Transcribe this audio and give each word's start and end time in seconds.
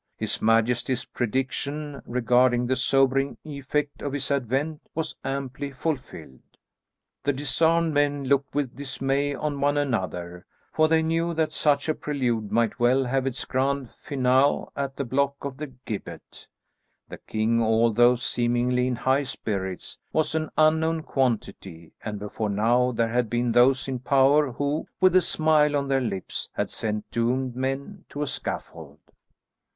His 0.17 0.41
majesty's 0.41 1.05
prediction 1.05 2.01
regarding 2.07 2.65
the 2.65 2.75
sobering 2.75 3.37
effect 3.45 4.01
of 4.01 4.13
his 4.13 4.31
advent 4.31 4.81
was 4.95 5.15
amply 5.23 5.69
fulfilled. 5.71 6.41
The 7.23 7.31
disarmed 7.33 7.93
men 7.93 8.23
looked 8.23 8.55
with 8.55 8.75
dismay 8.75 9.35
on 9.35 9.61
one 9.61 9.77
another, 9.77 10.47
for 10.73 10.87
they 10.87 11.03
knew 11.03 11.35
that 11.35 11.51
such 11.53 11.87
a 11.87 11.93
prelude 11.93 12.51
might 12.51 12.79
well 12.79 13.03
have 13.05 13.27
its 13.27 13.45
grand 13.45 13.91
finale 13.91 14.65
at 14.75 14.95
the 14.95 15.05
block 15.05 15.35
or 15.41 15.51
the 15.51 15.71
gibbet. 15.85 16.47
The 17.09 17.19
king, 17.19 17.61
although 17.61 18.15
seemingly 18.15 18.87
in 18.87 18.95
high 18.95 19.23
spirits, 19.25 19.99
was 20.11 20.33
an 20.33 20.49
unknown 20.57 21.03
quantity, 21.03 21.93
and 22.03 22.17
before 22.17 22.49
now 22.49 22.91
there 22.91 23.09
had 23.09 23.29
been 23.29 23.51
those 23.51 23.87
in 23.87 23.99
power 23.99 24.53
who, 24.53 24.87
with 24.99 25.15
a 25.15 25.21
smile 25.21 25.75
on 25.75 25.89
their 25.89 26.01
lips, 26.01 26.49
had 26.53 26.71
sent 26.71 27.05
doomed 27.11 27.55
men 27.55 28.05
to 28.09 28.23
a 28.23 28.27
scaffold. 28.27 28.97